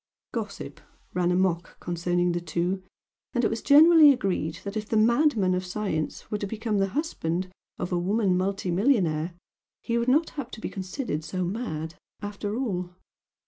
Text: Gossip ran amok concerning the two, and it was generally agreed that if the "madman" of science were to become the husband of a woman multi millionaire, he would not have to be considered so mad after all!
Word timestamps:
Gossip 0.31 0.81
ran 1.13 1.31
amok 1.31 1.79
concerning 1.79 2.31
the 2.31 2.41
two, 2.41 2.81
and 3.35 3.43
it 3.45 3.51
was 3.51 3.61
generally 3.61 4.11
agreed 4.11 4.55
that 4.63 4.75
if 4.75 4.89
the 4.89 4.97
"madman" 4.97 5.53
of 5.53 5.63
science 5.63 6.31
were 6.31 6.39
to 6.39 6.47
become 6.47 6.79
the 6.79 6.87
husband 6.97 7.51
of 7.77 7.91
a 7.91 7.99
woman 7.99 8.35
multi 8.35 8.71
millionaire, 8.71 9.35
he 9.83 9.99
would 9.99 10.07
not 10.09 10.31
have 10.31 10.49
to 10.49 10.59
be 10.59 10.69
considered 10.69 11.23
so 11.23 11.43
mad 11.45 11.93
after 12.19 12.57
all! 12.57 12.95